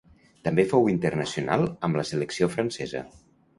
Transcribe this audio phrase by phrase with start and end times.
[0.47, 3.07] També fou internacional amb la selecció francesa.